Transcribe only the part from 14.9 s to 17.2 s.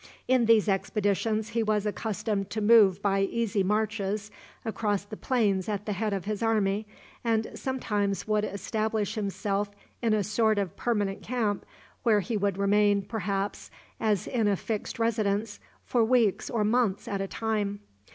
residence, for weeks or months